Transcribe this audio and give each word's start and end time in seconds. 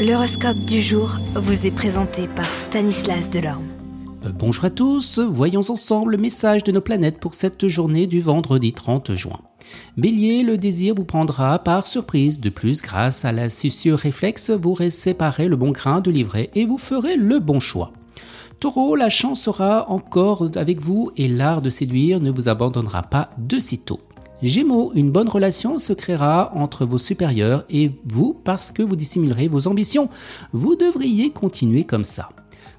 L'horoscope 0.00 0.60
du 0.60 0.80
jour 0.80 1.18
vous 1.34 1.66
est 1.66 1.70
présenté 1.70 2.26
par 2.26 2.54
Stanislas 2.54 3.28
Delorme. 3.28 3.66
Euh, 4.24 4.30
bonjour 4.32 4.64
à 4.64 4.70
tous, 4.70 5.18
voyons 5.18 5.60
ensemble 5.68 6.12
le 6.12 6.16
message 6.16 6.64
de 6.64 6.72
nos 6.72 6.80
planètes 6.80 7.20
pour 7.20 7.34
cette 7.34 7.68
journée 7.68 8.06
du 8.06 8.22
vendredi 8.22 8.72
30 8.72 9.14
juin. 9.14 9.40
Bélier, 9.98 10.42
le 10.42 10.56
désir 10.56 10.94
vous 10.94 11.04
prendra 11.04 11.58
par 11.58 11.86
surprise. 11.86 12.40
De 12.40 12.48
plus, 12.48 12.80
grâce 12.80 13.26
à 13.26 13.32
l'astucieux 13.32 13.94
réflexe, 13.94 14.48
vous 14.48 14.74
séparez 14.88 15.48
le 15.48 15.56
bon 15.56 15.70
grain 15.70 16.00
de 16.00 16.10
livret 16.10 16.48
et 16.54 16.64
vous 16.64 16.78
ferez 16.78 17.18
le 17.18 17.38
bon 17.38 17.60
choix. 17.60 17.92
Taureau, 18.58 18.96
la 18.96 19.10
chance 19.10 19.42
sera 19.42 19.90
encore 19.90 20.48
avec 20.56 20.80
vous 20.80 21.10
et 21.18 21.28
l'art 21.28 21.60
de 21.60 21.68
séduire 21.68 22.20
ne 22.20 22.30
vous 22.30 22.48
abandonnera 22.48 23.02
pas 23.02 23.28
de 23.36 23.58
sitôt. 23.58 24.00
Gémeaux, 24.42 24.92
une 24.94 25.10
bonne 25.10 25.28
relation 25.28 25.78
se 25.78 25.92
créera 25.92 26.52
entre 26.54 26.86
vos 26.86 26.98
supérieurs 26.98 27.64
et 27.68 27.92
vous 28.06 28.32
parce 28.32 28.70
que 28.70 28.82
vous 28.82 28.96
dissimulerez 28.96 29.48
vos 29.48 29.66
ambitions. 29.66 30.08
Vous 30.52 30.76
devriez 30.76 31.30
continuer 31.30 31.84
comme 31.84 32.04
ça. 32.04 32.30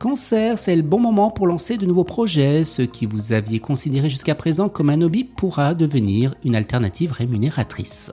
Cancer, 0.00 0.58
c'est 0.58 0.74
le 0.74 0.82
bon 0.82 0.98
moment 0.98 1.30
pour 1.30 1.46
lancer 1.46 1.76
de 1.76 1.86
nouveaux 1.86 2.04
projets. 2.04 2.64
Ce 2.64 2.82
qui 2.82 3.06
vous 3.06 3.32
aviez 3.32 3.60
considéré 3.60 4.10
jusqu'à 4.10 4.34
présent 4.34 4.68
comme 4.68 4.90
un 4.90 5.00
hobby 5.00 5.22
pourra 5.22 5.74
devenir 5.74 6.34
une 6.44 6.56
alternative 6.56 7.12
rémunératrice. 7.12 8.12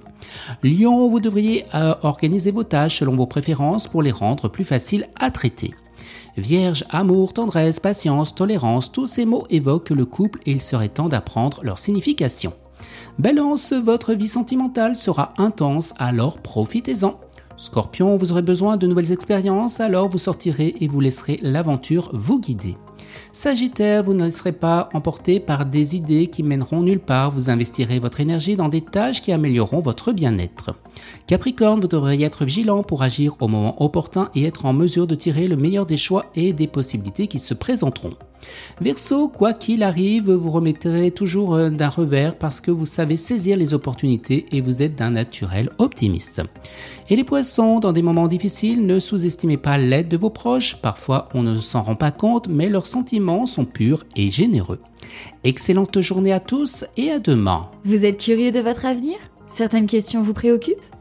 Lion, 0.64 1.10
vous 1.10 1.20
devriez 1.20 1.66
euh, 1.74 1.96
organiser 2.04 2.52
vos 2.52 2.64
tâches 2.64 3.00
selon 3.00 3.16
vos 3.16 3.26
préférences 3.26 3.88
pour 3.88 4.04
les 4.04 4.12
rendre 4.12 4.48
plus 4.50 4.64
faciles 4.64 5.08
à 5.20 5.32
traiter. 5.32 5.74
Vierge, 6.38 6.86
amour, 6.90 7.34
tendresse, 7.34 7.80
patience, 7.80 8.36
tolérance, 8.36 8.92
tous 8.92 9.08
ces 9.08 9.26
mots 9.26 9.46
évoquent 9.50 9.90
le 9.90 10.06
couple 10.06 10.40
et 10.46 10.52
il 10.52 10.62
serait 10.62 10.90
temps 10.90 11.10
d'apprendre 11.10 11.60
leur 11.64 11.80
signification. 11.80 12.54
Balance, 13.20 13.74
votre 13.74 14.14
vie 14.14 14.28
sentimentale 14.28 14.96
sera 14.96 15.34
intense, 15.38 15.94
alors 15.98 16.38
profitez-en. 16.38 17.20
Scorpion, 17.58 18.18
vous 18.18 18.32
aurez 18.32 18.42
besoin 18.42 18.78
de 18.78 18.88
nouvelles 18.88 19.12
expériences, 19.12 19.80
alors 19.80 20.10
vous 20.10 20.18
sortirez 20.18 20.76
et 20.80 20.88
vous 20.88 21.00
laisserez 21.00 21.40
l'aventure 21.44 22.10
vous 22.14 22.40
guider. 22.40 22.76
Sagittaire, 23.34 24.04
vous 24.04 24.14
ne 24.14 24.26
laisserez 24.26 24.52
pas 24.52 24.90
emporter 24.94 25.40
par 25.40 25.66
des 25.66 25.96
idées 25.96 26.28
qui 26.28 26.44
mèneront 26.44 26.82
nulle 26.82 27.00
part, 27.00 27.32
vous 27.32 27.50
investirez 27.50 28.00
votre 28.00 28.20
énergie 28.20 28.56
dans 28.56 28.70
des 28.70 28.82
tâches 28.82 29.22
qui 29.22 29.32
amélioreront 29.32 29.82
votre 29.82 30.12
bien-être. 30.12 30.72
Capricorne, 31.28 31.82
vous 31.82 31.88
devriez 31.88 32.26
être 32.26 32.46
vigilant 32.46 32.84
pour 32.84 33.04
agir 33.04 33.36
au 33.40 33.48
moment 33.48 33.82
opportun 33.84 34.30
et 34.36 34.46
être 34.46 34.66
en 34.66 34.74
mesure 34.74 35.08
de 35.08 35.16
tirer 35.16 35.48
le 35.48 35.56
meilleur 35.56 35.86
des 35.86 35.98
choix 35.98 36.26
et 36.36 36.54
des 36.54 36.68
possibilités 36.68 37.28
qui 37.28 37.40
se 37.40 37.54
présenteront. 37.54 38.14
Verseau, 38.80 39.28
quoi 39.28 39.54
qu'il 39.54 39.84
arrive, 39.84 40.32
vous 40.32 40.52
remettrez 40.52 41.12
toujours 41.12 41.56
euh, 41.56 41.70
d'un 41.70 41.90
revers 41.90 42.38
parce 42.38 42.62
que 42.62 42.72
vous 42.72 42.86
savez 42.86 43.18
saisir 43.18 43.58
les 43.58 43.74
opportunités 43.74 44.46
et 44.52 44.62
vous 44.62 44.82
êtes 44.82 44.96
d'un 44.96 45.12
naturel 45.12 45.70
optimiste. 45.78 46.42
Et 47.10 47.16
les 47.16 47.24
poissons, 47.24 47.80
dans 47.80 47.94
des 47.94 48.02
moments 48.02 48.28
difficiles, 48.28 48.86
ne 48.86 49.00
sous-estimez 49.00 49.58
pas 49.58 49.78
l'aide 49.78 50.08
de 50.08 50.18
vos 50.18 50.30
proches. 50.30 50.78
Parfois, 50.82 51.30
on 51.34 51.44
ne 51.44 51.60
s'en 51.60 51.82
rend 51.82 51.96
pas 51.96 52.12
compte, 52.12 52.48
mais 52.48 52.70
leurs 52.70 52.88
sentiments 52.88 53.46
sont 53.46 53.66
purs 53.66 54.04
et 54.16 54.30
généreux. 54.30 54.80
Excellente 55.44 56.00
journée 56.02 56.34
à 56.34 56.40
tous 56.40 56.86
et 56.98 57.12
à 57.12 57.20
demain. 57.20 57.70
Vous 57.84 58.06
êtes 58.06 58.18
curieux 58.18 58.52
de 58.52 58.60
votre 58.60 58.86
avenir? 58.86 59.18
Certaines 59.48 59.88
questions 59.88 60.22
vous 60.22 60.34
préoccupent? 60.34 60.82